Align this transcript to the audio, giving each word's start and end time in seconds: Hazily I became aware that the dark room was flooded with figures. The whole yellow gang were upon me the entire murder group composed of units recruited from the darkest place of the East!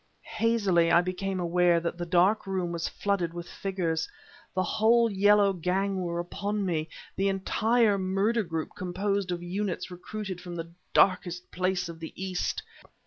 Hazily 0.23 0.91
I 0.91 1.01
became 1.01 1.39
aware 1.39 1.79
that 1.79 1.95
the 1.99 2.07
dark 2.07 2.47
room 2.47 2.71
was 2.71 2.87
flooded 2.87 3.35
with 3.35 3.47
figures. 3.47 4.09
The 4.55 4.63
whole 4.63 5.11
yellow 5.11 5.53
gang 5.53 6.01
were 6.01 6.17
upon 6.17 6.65
me 6.65 6.89
the 7.15 7.27
entire 7.27 7.99
murder 7.99 8.41
group 8.41 8.69
composed 8.75 9.31
of 9.31 9.43
units 9.43 9.91
recruited 9.91 10.41
from 10.41 10.55
the 10.55 10.71
darkest 10.91 11.51
place 11.51 11.87
of 11.87 11.99
the 11.99 12.13
East! 12.15 12.63